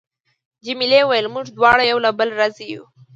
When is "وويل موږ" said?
1.03-1.45